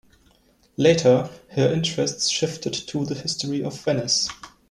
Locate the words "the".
3.05-3.13